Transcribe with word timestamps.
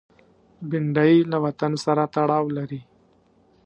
بېنډۍ 0.69 1.13
له 1.31 1.37
وطن 1.45 1.71
سره 1.85 2.03
تړاو 2.13 2.45
لري 2.57 2.81